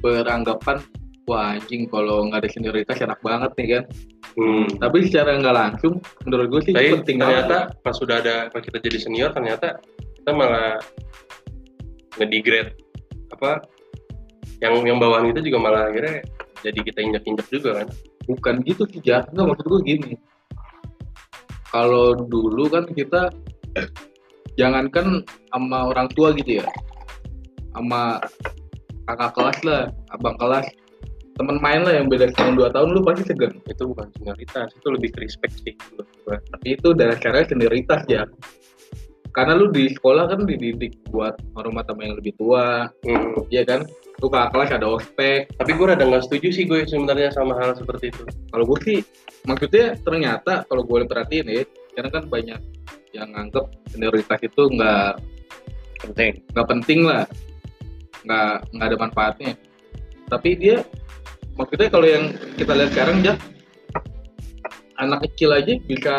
[0.00, 0.80] beranggapan
[1.26, 3.84] wah anjing kalau nggak ada senioritas enak banget nih kan?
[4.32, 4.64] Hmm.
[4.80, 8.64] tapi secara nggak langsung menurut gue sih tapi penting ternyata banget pas sudah ada pas
[8.64, 9.76] kita jadi senior ternyata
[10.16, 10.80] kita malah
[12.16, 12.72] ngedegrade
[13.28, 13.60] apa
[14.64, 16.24] yang yang bawahan itu juga malah akhirnya
[16.62, 17.88] jadi kita injak-injak juga kan?
[18.30, 20.12] Bukan gitu sih Jack nggak maksud gue gini.
[21.74, 23.34] Kalau dulu kan kita
[24.56, 26.66] jangankan sama orang tua gitu ya
[27.72, 28.20] sama
[29.08, 29.82] kakak kelas lah
[30.12, 30.68] abang kelas
[31.38, 33.56] teman main lah yang beda setahun dua tahun lu pasti segan.
[33.64, 35.74] Itu bukan senioritas itu lebih ke respect sih
[36.28, 38.22] tapi itu dari cara senioritas ya.
[39.32, 43.48] Karena lu di sekolah kan dididik buat hormat sama yang lebih tua Hmm.
[43.48, 43.80] Iya kan?
[44.20, 45.48] Lu kakak kelas ada ospek.
[45.56, 48.22] Tapi gue rada nggak setuju sih gue sebenarnya sama hal seperti itu.
[48.52, 48.98] Kalau gue sih
[49.48, 51.64] maksudnya ternyata kalau gue perhatiin ya
[51.96, 52.60] karena kan banyak
[53.12, 55.12] yang nganggep senioritas itu nggak
[56.04, 56.32] penting.
[56.52, 57.24] nggak penting lah.
[58.28, 59.52] Nggak nggak ada manfaatnya.
[60.28, 60.84] Tapi dia
[61.56, 62.24] maksudnya kalau yang
[62.56, 63.34] kita lihat sekarang ya
[65.00, 66.14] anak kecil aja bisa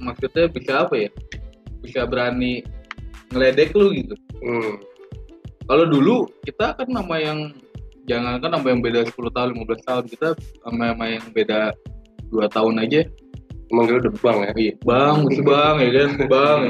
[0.00, 1.10] maksudnya bisa apa ya?
[1.84, 2.64] Bisa berani
[3.32, 4.14] ngeledek lu gitu.
[4.44, 4.76] Hmm.
[5.64, 7.56] kalau dulu kita kan nama yang
[8.04, 10.04] jangan kan nama yang beda 10 tahun 15 tahun.
[10.12, 10.28] Kita
[10.60, 11.72] sama sama yang beda
[12.28, 13.08] dua tahun aja.
[13.72, 14.52] Manggil udah bang ya?
[14.52, 16.10] Iya bang mesti bang ya kan?
[16.28, 16.62] Bang.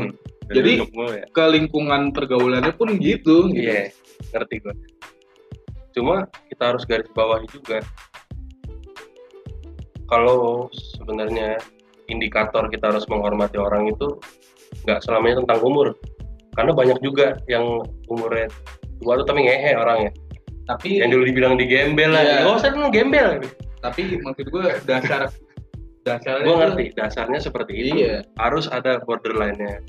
[0.45, 1.25] Jadi, Duduk mulu ya?
[1.33, 3.67] ke lingkungan pergaulannya pun gitu gitu.
[3.67, 3.91] Iya
[4.31, 4.75] ngerti gue
[5.95, 7.81] cuma kita harus garis bawahi juga.
[10.11, 11.57] Kalau sebenarnya
[12.13, 14.21] indikator kita harus menghormati orang itu
[14.85, 15.97] nggak selamanya tentang umur.
[16.55, 18.47] Karena banyak juga yang umurnya
[19.03, 20.13] tua tuh tapi ngehe orangnya.
[20.65, 22.23] Tapi yang dulu dibilang di gembel lah.
[22.23, 22.37] Iya.
[22.45, 23.29] nggak usah dulu gembel.
[23.81, 25.29] Tapi maksud gue dasar
[26.05, 27.93] dasarnya gue ngerti dasarnya seperti itu.
[28.05, 28.17] Iya.
[28.37, 29.81] Harus ada borderline-nya.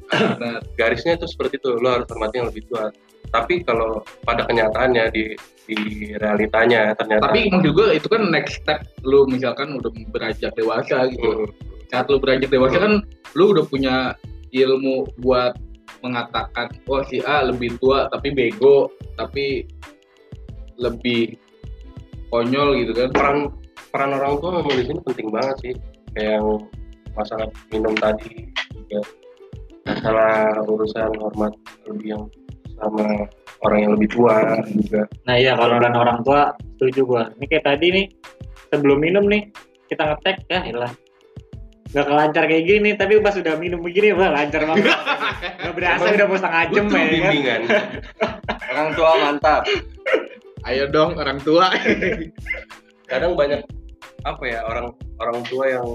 [0.79, 1.75] Garisnya itu seperti itu.
[1.79, 2.89] Lo harus hormati yang lebih tua
[3.35, 5.77] tapi kalau pada kenyataannya di di
[6.21, 7.33] realitanya ternyata.
[7.33, 11.49] Tapi gue itu kan next step lu misalkan udah beranjak dewasa gitu.
[11.49, 11.51] Hmm,
[11.91, 13.01] saat lu beranjak dewasa kan
[13.35, 14.15] lu udah punya
[14.55, 15.57] ilmu buat
[16.05, 19.65] mengatakan oh si A lebih tua tapi bego tapi
[20.79, 21.35] lebih
[22.29, 23.09] konyol gitu kan.
[23.11, 23.37] Peran
[23.89, 25.73] peran orang tua memang di sini penting banget sih.
[26.15, 26.47] Kayak yang
[27.17, 29.01] masalah minum tadi juga
[29.85, 31.53] masalah urusan hormat
[31.89, 32.23] lebih yang
[32.79, 33.27] sama
[33.63, 35.01] orang yang lebih tua juga.
[35.25, 37.23] Nah iya kalau dan orang tua setuju gua.
[37.39, 38.05] Ini kayak tadi nih
[38.69, 39.49] sebelum minum nih
[39.87, 40.91] kita ngetek ya ilah.
[41.95, 44.91] Nggak kelancar kayak gini tapi pas udah minum begini wah lancar banget.
[45.63, 47.07] Nggak berasa Emang udah mau setengah jam ya kan?
[47.09, 47.61] bimbingan.
[48.75, 49.61] Orang tua mantap.
[50.65, 51.69] Ayo dong orang tua.
[53.11, 53.61] Kadang banyak
[54.25, 54.89] apa ya orang
[55.21, 55.85] orang tua yang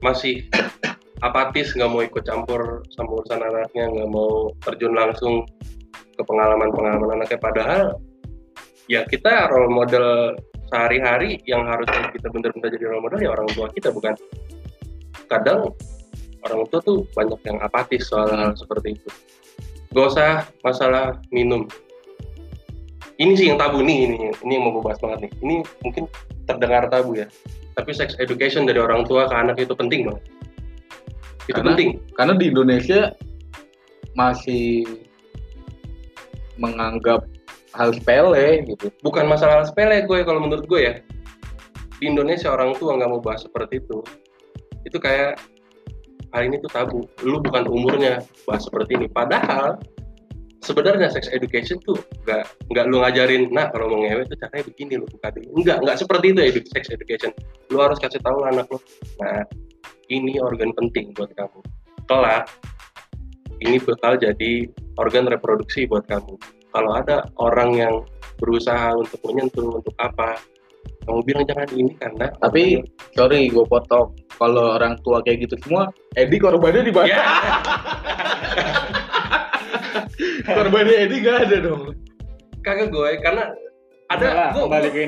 [0.00, 0.48] masih
[1.24, 5.48] apatis nggak mau ikut campur sama urusan anaknya nggak mau terjun langsung
[6.12, 7.40] ke pengalaman-pengalaman anaknya.
[7.40, 7.82] Padahal
[8.88, 10.36] ya kita role model
[10.68, 14.12] sehari-hari yang harusnya kita benar-benar jadi role model ya orang tua kita bukan?
[15.26, 15.72] Kadang
[16.44, 19.08] orang tua tuh banyak yang apatis soal hal seperti itu.
[19.96, 21.64] Gak usah masalah minum.
[23.16, 25.32] Ini sih yang tabu nih ini ini yang mau gue bahas banget nih.
[25.40, 26.04] Ini mungkin
[26.44, 27.24] terdengar tabu ya.
[27.72, 30.35] Tapi sex education dari orang tua ke anak itu penting banget
[31.46, 31.90] itu Karena- penting.
[32.18, 33.00] karena di Indonesia
[34.18, 34.82] masih
[36.56, 37.22] menganggap
[37.76, 38.88] hal sepele gitu.
[39.04, 40.94] Bukan masalah sepele gue kalau menurut gue ya.
[42.00, 44.00] Di Indonesia orang tua nggak mau bahas seperti itu.
[44.88, 45.36] Itu kayak
[46.32, 47.00] hal ini tuh tabu.
[47.22, 49.06] Lu bukan umurnya bahas seperti ini.
[49.12, 49.76] Padahal
[50.64, 54.92] sebenarnya sex education tuh nggak nggak lu ngajarin nah kalau mau ngewe tuh caranya begini
[54.96, 55.60] lu buka dulu.
[55.60, 57.30] Nggak nggak seperti itu edu sex education.
[57.68, 58.80] Lu harus kasih tahu anak lu.
[59.20, 59.44] Nah
[60.08, 61.60] ini organ penting buat kamu.
[62.06, 62.46] Kelak
[63.64, 64.68] ini bakal jadi
[65.00, 66.36] organ reproduksi buat kamu.
[66.70, 67.94] Kalau ada orang yang
[68.36, 70.36] berusaha untuk menyentuh untuk apa
[71.06, 72.82] kamu bilang jangan ini karena tapi
[73.14, 74.12] sorry gue potong.
[74.36, 77.08] Kalau orang tua kayak gitu semua Edi korbannya di mana?
[77.08, 77.22] Ya.
[80.46, 81.96] Korbannya Edi gak ada dong.
[82.60, 83.48] Kagak gue karena
[84.12, 84.98] ada gue kembali ke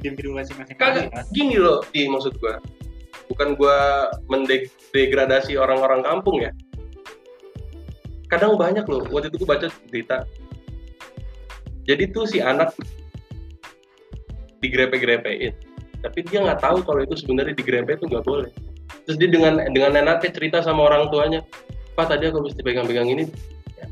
[0.00, 0.76] individu masing-masing.
[0.80, 2.54] Kagak gini loh di maksud gue
[3.30, 3.78] bukan gue
[4.26, 6.52] mendegradasi orang-orang kampung ya.
[8.32, 10.24] Kadang banyak loh waktu itu gue baca berita
[11.82, 12.72] jadi tuh si anak
[14.62, 15.52] digrepe-grepein
[16.02, 18.50] tapi dia nggak tahu kalau itu sebenarnya digrepe itu nggak boleh.
[19.06, 21.46] Terus dia dengan dengan enaknya cerita sama orang tuanya
[21.94, 23.24] pak tadi aku mesti pegang-pegang ini.
[23.78, 23.86] Ya,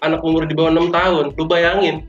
[0.00, 2.08] anak umur di bawah enam tahun lu bayangin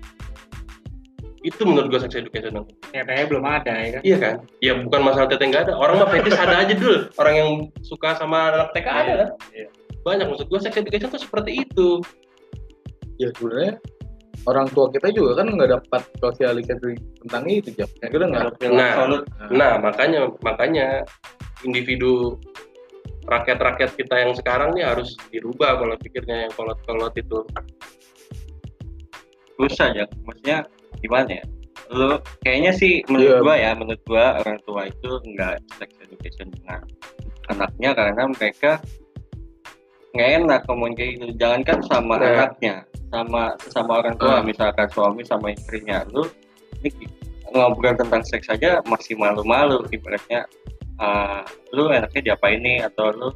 [1.44, 2.68] itu menurut gue sex education dong.
[2.96, 4.36] Katanya belum ada ya kan Iya kan?
[4.64, 5.74] Ya bukan masalah teteh nggak ada.
[5.76, 7.12] Orang mah fetish ada aja dulu.
[7.20, 7.50] Orang yang
[7.84, 9.30] suka sama anak TK ada kan?
[9.52, 9.68] Iya.
[10.08, 12.00] Banyak maksud gue sex education tuh seperti itu.
[13.22, 13.78] ya sebenarnya
[14.50, 18.94] orang tua kita juga kan nggak dapat sosialisasi tentang itu jam ya kita nggak Nah,
[19.54, 21.06] nah makanya makanya
[21.62, 22.42] individu
[23.30, 27.40] rakyat-rakyat kita yang sekarang nih harus dirubah kalau pikirnya yang kolot-kolot itu.
[29.54, 30.66] susah ya maksudnya
[31.04, 31.46] gimana ya
[31.92, 33.44] lu kayaknya sih menurut Iya.
[33.44, 36.80] gua ya menurut gua orang tua itu nggak sex education dengan
[37.52, 38.72] anaknya karena mereka
[40.14, 42.26] nggak enak ngomong kayak gitu jangankan sama Nah.
[42.48, 42.76] anaknya
[43.12, 44.46] sama sama orang tua Ah.
[44.46, 46.26] misalkan suami sama istrinya lu
[46.82, 47.06] ini
[47.54, 50.46] ngobrol tentang seks aja masih malu-malu ibaratnya
[50.98, 51.42] eh,
[51.74, 53.30] lu enaknya diapain nih atau lu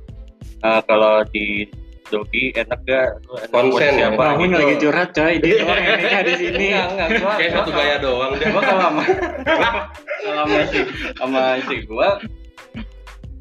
[0.63, 1.65] eh, kalau di
[2.07, 4.07] doggy enak gak lu enak Konsen ya?
[4.09, 4.55] siapa gitu.
[4.55, 6.65] lagi curhat coy, dia orang yang nikah di sini.
[6.71, 8.47] Enggak, enggak, gua, Kayak satu gaya doang deh.
[8.47, 9.03] gua kalau sama
[10.17, 10.81] kalau sama istri
[11.15, 12.09] sama istri gua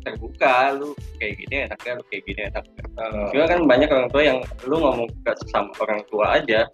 [0.03, 2.65] terbuka lu kayak gini enaknya lu kayak gini enak
[2.97, 6.65] Uh, Cuma kan banyak orang tua yang lu ngomong ke sesama orang tua aja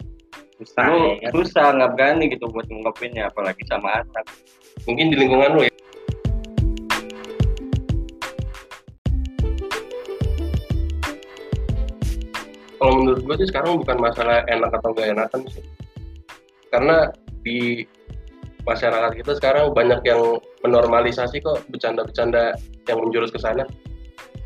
[0.55, 4.23] Susah, lu ya susah nggak berani gitu buat ngungkapinnya apalagi sama anak
[4.87, 5.71] mungkin di lingkungan lu ya.
[12.83, 15.63] Kalau menurut gue sih sekarang bukan masalah enak atau gak enakan sih.
[16.67, 17.07] Karena
[17.39, 17.87] di
[18.63, 20.19] masyarakat kita sekarang banyak yang
[20.61, 22.51] menormalisasi kok bercanda-bercanda
[22.83, 23.63] yang menjurus ke sana.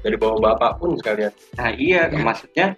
[0.06, 1.34] Dari bawa bapak pun sekalian.
[1.58, 2.78] nah iya maksudnya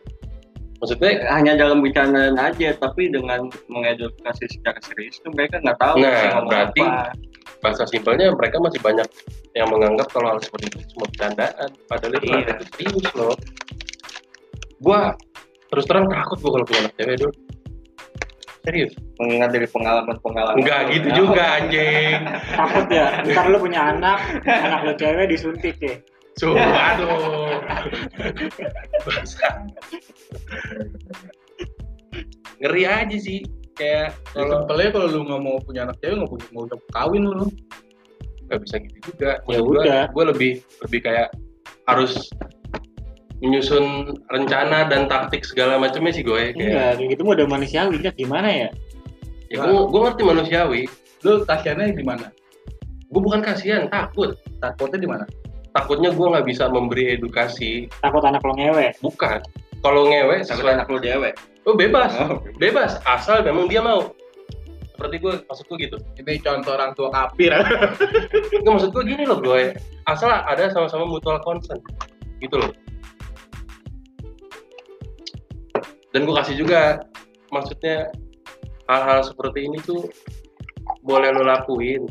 [0.79, 6.39] Maksudnya hanya dalam bercandaan aja tapi dengan mengedukasi secara serius tuh mereka nggak tahu Nah,
[6.47, 7.11] berarti- apa.
[7.59, 9.03] bahasa simpelnya mereka masih banyak
[9.51, 12.53] yang menganggap kalau hal seperti itu cuma bercandaan padahal itu Iya.
[12.71, 13.35] serius loh
[14.79, 15.11] gua
[15.69, 17.33] terus terang takut gua kalau punya anak cewek dulu
[18.59, 22.19] serius mengingat dari pengalaman-pengalaman enggak gitu juga anjing
[22.53, 25.95] Takut ya, ntar lu punya anak, anak lu cewek disuntik ya.
[26.39, 27.59] Aduh
[29.03, 29.47] Bahasa.
[32.59, 33.43] ngeri aja sih
[33.75, 36.77] kayak Ya, kalau simpelnya kalau lu nggak mau punya anak cewek nggak punya mau udah
[36.91, 37.47] kawin lu.
[38.49, 40.03] nggak bisa gitu juga Ya udah.
[40.11, 41.29] gua lebih lebih kayak
[41.87, 42.27] harus
[43.39, 47.95] menyusun rencana dan taktik segala macamnya sih gue kayak Enggak, kayak gitu mah udah manusiawi,
[48.03, 48.15] Jack.
[48.19, 48.69] Gimana ya?
[49.47, 50.81] ya gue gue ngerti manusiawi.
[51.23, 52.27] Lu kasihannya di mana?
[53.09, 54.37] gue bukan kasihan takut.
[54.61, 55.25] Takutnya di mana?
[55.69, 57.87] takutnya gue nggak bisa memberi edukasi.
[58.01, 58.89] Takut anak lo ngewe.
[59.05, 59.39] bukan.
[59.79, 61.33] Kalau ngewe takut sesuai anak lu dewek
[61.69, 62.11] oh bebas.
[62.17, 62.97] Oh, bebas.
[63.05, 64.11] Asal memang dia mau.
[64.89, 65.97] Seperti gue maksud gue gitu.
[66.19, 67.55] Ini contoh orang tua kafir.
[68.61, 69.77] Nggak, maksud gue gini loh gue
[70.09, 71.79] asal ada sama-sama mutual consent.
[72.43, 72.73] Gitu loh
[76.09, 77.01] dan gue kasih juga
[77.49, 78.09] maksudnya
[78.85, 80.09] hal-hal seperti ini tuh
[81.01, 82.05] boleh lo lakuin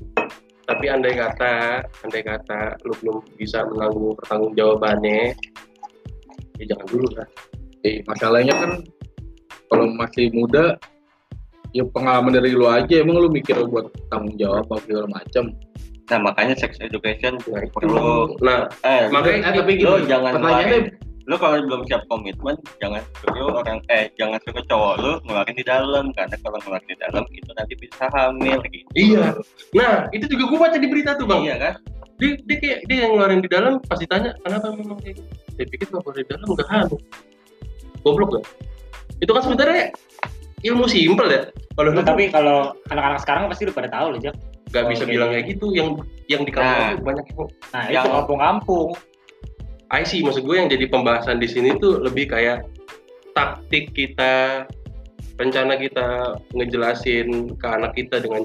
[0.65, 5.35] tapi andai kata andai kata lo belum bisa menanggung pertanggung jawabannya
[6.59, 7.29] ya jangan dulu lah
[7.87, 8.83] Eh, masalahnya kan
[9.71, 10.75] kalau masih muda
[11.71, 15.55] ya pengalaman dari lu aja emang lu mikir buat tanggung jawab apa segala macam.
[16.09, 20.81] nah makanya sex education nah perlu nah eh Makanya- lu, tapi lu gini, jangan pertanyaannya
[21.29, 25.65] lu kalau belum siap komitmen jangan suruh orang eh jangan suruh cowok lu ngeluarin di
[25.69, 28.89] dalam karena kalau ngeluarin di dalam itu nanti bisa hamil gitu.
[28.97, 29.37] Iya.
[29.77, 31.43] nah itu juga gue baca di berita tuh bang.
[31.45, 31.75] Iya kan?
[32.19, 35.29] Dia, dia kayak dia yang ngeluarin di dalam pas ditanya kenapa memang kayak gitu?
[35.55, 36.99] Saya pikir kalau di dalam nggak hamil.
[38.01, 38.45] Goblok gak
[39.19, 39.83] itu kan sebenarnya
[40.65, 41.43] ilmu simpel ya.
[41.77, 44.35] Kalau lu Tapi kalau anak-anak sekarang pasti udah pada tahu loh, Jack.
[44.69, 45.97] nggak bisa bilang kayak gitu yang
[46.29, 46.61] yang di Nah.
[46.61, 47.39] kampung tuh banyak yang
[47.73, 48.15] Nah, Yang- itu.
[48.21, 48.89] kampung-kampung.
[49.89, 50.21] I see.
[50.21, 52.65] Maksud gue yang jadi pembahasan di sini tuh lebih kayak
[53.33, 54.65] taktik kita
[55.39, 58.45] rencana kita ngejelasin ke anak kita dengan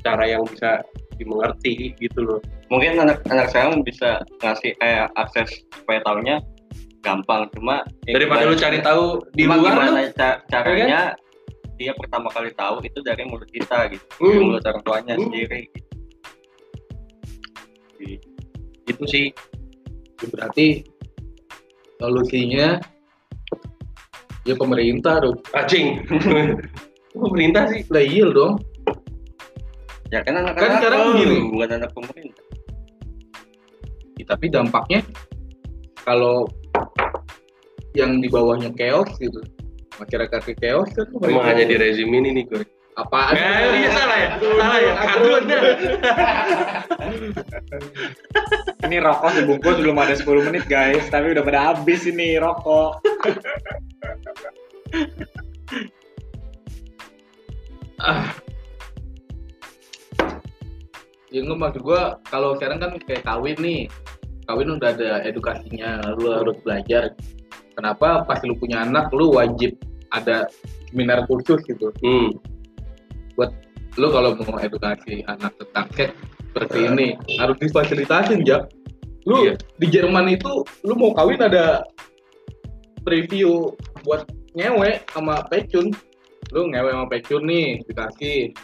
[0.00, 0.80] cara yang bisa
[1.18, 2.40] dimengerti gitu loh.
[2.70, 6.38] Mungkin anak-anak sekarang bisa ngasih eh, akses supaya taunya
[7.02, 7.50] gampang.
[7.52, 11.00] Cuma ya daripada lu cari tahu di luar gimana lu Iya ca- caranya
[11.74, 14.02] dia pertama kali tahu itu dari mulut kita gitu.
[14.14, 14.44] Dari Hmm.
[14.46, 15.24] mulut orang tuanya Hmm.
[15.26, 15.86] sendiri gitu.
[18.88, 19.26] itu sih.
[19.28, 19.47] Ya,
[20.26, 20.82] berarti
[21.98, 22.82] solusinya
[24.42, 25.38] ya pemerintah dong.
[25.52, 26.02] anjing
[27.14, 28.58] pemerintah sih Lah iya dong.
[30.08, 31.36] ya kan anak Kan anak sekarang gini.
[31.48, 32.44] bukan anak pemerintah
[34.18, 35.06] Ya, tapi dampaknya
[36.02, 36.50] kalau
[37.94, 39.38] yang di bawahnya chaos gitu
[39.94, 42.62] masyarakat ke chaos kan emang hanya di rezim ini nih gue
[42.98, 43.32] apaan?
[43.38, 44.28] Nggak, iya salah ya.
[44.42, 44.92] Salah ya.
[44.98, 45.58] kadrunnya
[48.88, 51.06] Ini rokok dibungkus belum ada 10 menit, guys.
[51.10, 52.98] Tapi udah pada habis ini rokok.
[61.28, 63.80] ya nggak maksud gua kalau sekarang kan kayak kawin nih.
[64.48, 67.12] Kawin udah ada edukasinya lu harus belajar.
[67.76, 69.76] Kenapa pas lu punya anak lu wajib
[70.08, 70.48] ada
[70.88, 71.92] seminar khusus gitu?
[72.00, 72.32] Hmm.
[73.98, 76.14] Lu kalau mau edukasi anak tentang seks
[76.50, 77.08] seperti ini.
[77.38, 78.62] Harus difasilitasin ya
[79.28, 79.54] lu Iya.
[79.76, 81.84] di Jerman itu lu mau kawin ada
[83.04, 83.76] preview
[84.08, 84.24] buat
[84.56, 85.92] ngewe sama pecun.
[86.54, 88.56] Lu ngewe sama pecun nih dikasih.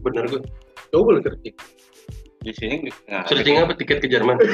[0.00, 0.24] Bener.
[0.30, 0.40] Gue
[0.88, 1.56] coba lu searching.
[2.38, 4.40] Di sini nggak searching apa tiket ke Jerman?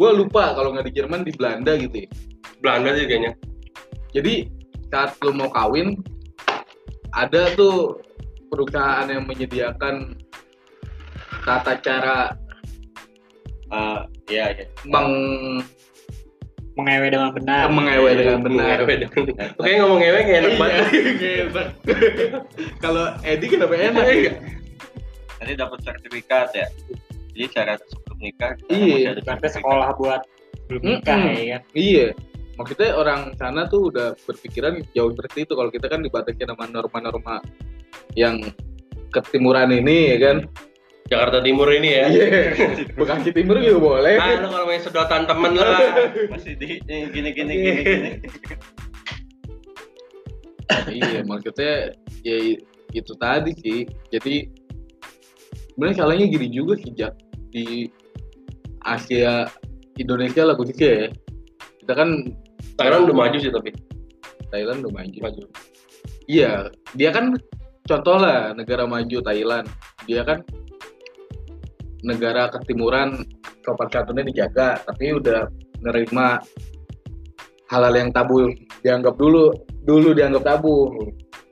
[0.00, 2.08] Gue lupa kalau nggak di Jerman di Belanda gitu ya.
[2.64, 3.32] Belanda sih kayaknya.
[4.16, 4.34] Jadi
[4.88, 6.00] saat lu mau kawin
[7.14, 8.02] ada tuh
[8.46, 10.14] perusahaan yang menyediakan
[11.40, 12.18] tata cara
[13.66, 14.00] Eh,
[14.30, 15.10] iya iya meng
[16.74, 18.76] mengewe dengan benar mengewe dengan benar.
[18.86, 20.84] Dengan- Oke ngomong ngewe kayak enak banget.
[20.94, 21.66] Iya, enak.
[22.84, 24.04] Kalau Edi kenapa enak?
[25.34, 26.66] nanti dapat sertifikat ya
[27.34, 29.50] jadi syarat sebelum nikah Iya, sertifikat.
[29.50, 30.22] sekolah buat
[30.70, 31.34] belum nikah Mm-mm.
[31.34, 32.06] ya kan Iya.
[32.54, 35.52] Maksudnya orang sana tuh udah berpikiran jauh seperti itu.
[35.58, 37.42] Kalau kita kan dibatasi sama norma-norma
[38.14, 38.38] yang
[39.10, 40.38] ketimuran ini ya kan.
[41.04, 42.06] Jakarta Timur ini ya.
[42.08, 42.28] Iya.
[42.98, 44.16] Bekasi Timur juga boleh.
[44.16, 45.80] Ah, lu kalau main sedotan temen lah.
[46.32, 48.10] masih di eh, gini gini gini gini
[50.96, 51.92] iya, maksudnya
[52.24, 52.56] ya
[52.96, 53.84] itu tadi sih.
[54.08, 54.48] Jadi
[55.76, 57.12] sebenarnya salahnya gini juga sih Jak
[57.52, 57.92] di
[58.80, 59.44] Asia
[60.00, 61.06] Indonesia lah khususnya ya.
[61.84, 62.32] Kita kan
[62.74, 63.70] Thailand udah maju sih tapi.
[64.50, 65.18] Thailand udah maju.
[65.22, 65.42] Maju.
[66.24, 67.36] Iya, dia kan
[67.84, 69.66] contoh lah negara maju Thailand.
[70.08, 70.40] Dia kan
[72.04, 73.24] negara ketimuran
[73.64, 75.48] sopan santunnya dijaga, tapi udah
[75.80, 76.40] nerima
[77.72, 78.52] hal-hal yang tabu
[78.84, 79.52] dianggap dulu
[79.84, 80.92] dulu dianggap tabu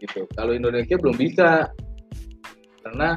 [0.01, 0.29] gitu.
[0.37, 1.69] Kalau Indonesia belum bisa
[2.83, 3.17] karena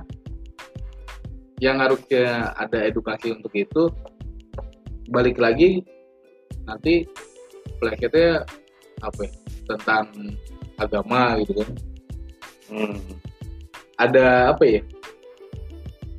[1.64, 3.88] yang harusnya ada edukasi untuk itu
[5.12, 5.82] balik lagi
[6.68, 7.08] nanti
[7.78, 8.44] bracketnya
[9.00, 9.32] apa ya,
[9.68, 10.06] tentang
[10.76, 11.70] agama gitu kan
[12.66, 12.98] Hmm.
[13.96, 14.82] ada apa ya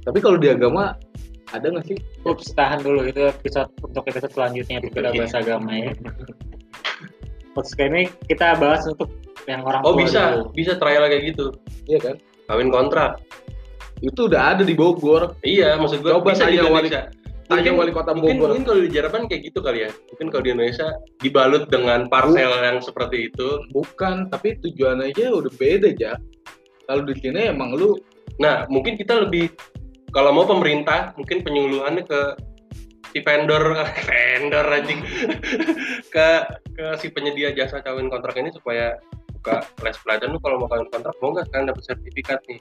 [0.01, 0.95] tapi kalau di agama
[1.49, 5.71] ada nggak sih Ups, tahan dulu itu episode untuk episode selanjutnya itu kita bahas agama
[5.73, 5.91] ya.
[7.57, 9.09] Kayak ini kita bahas untuk
[9.47, 10.45] yang orang Oh tua bisa, dulu.
[10.53, 11.55] bisa trial kayak gitu.
[11.87, 13.19] iya kan Kawin kontrak.
[13.99, 17.03] itu udah ada di Bogor Iya, maksud gua Coba bisa wali- Indonesia.
[17.47, 18.49] Tanya Mungkin- wali kota Mungkin, Bogor.
[18.51, 19.91] mungkin kalau di Jerman kayak gitu kali ya.
[20.11, 20.89] Mungkin kalau di Indonesia
[21.19, 23.49] dibalut dengan parcel yang seperti itu.
[23.71, 26.13] bukan tapi tujuan aja udah beda aja
[26.85, 27.95] kalau di sini emang lu
[28.37, 29.49] Nah, mungkin kita lebih
[30.13, 32.21] kalau mau pemerintah mungkin penyuluhannya ke
[33.11, 33.65] si vendor
[34.09, 35.01] vendor anjing.
[36.13, 39.01] Ke ke si penyedia jasa kawin kontrak ini supaya
[39.33, 40.37] buka les pelajaran.
[40.37, 42.61] Lu kalau mau kawin kontrak mau nggak kalian dapat sertifikat nih?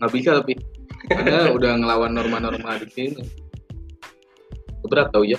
[0.00, 0.54] Nggak bisa tapi.
[1.08, 3.22] Karena udah ngelawan norma-norma di sini
[4.88, 5.38] berat tau ya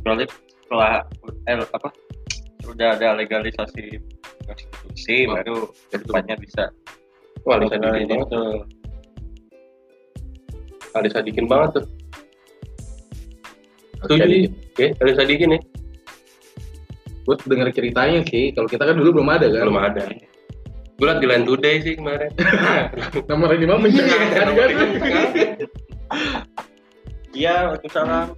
[0.00, 0.24] Kecuali
[0.64, 1.04] setelah
[1.46, 1.88] eh, apa
[2.60, 4.00] sudah ada legalisasi
[4.44, 5.56] prostitusi Oh, baru
[5.88, 6.64] ke depannya bisa
[7.44, 8.44] Wah, Nah, dikin ini banget tuh.
[8.44, 8.58] tuh
[10.90, 11.84] Alisa dikin banget tuh.
[14.02, 14.50] Oke, Setuju.
[14.74, 15.62] Oke, Alisa dikin nih.
[17.20, 20.02] gue denger ceritanya sih kalau kita kan dulu belum ada kan Belum ada.
[20.98, 22.28] Gue liat di Line Today sih kemarin.
[23.30, 24.70] nomor lima mencengangkan kan.
[27.34, 28.34] Iya Waalaikumsalam